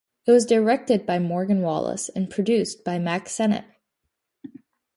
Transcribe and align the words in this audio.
It 0.25 0.31
was 0.31 0.47
directed 0.47 1.05
by 1.05 1.19
Morgan 1.19 1.61
Wallace 1.61 2.09
and 2.09 2.27
produced 2.27 2.83
by 2.83 2.97
Mack 2.97 3.29
Sennett. 3.29 3.65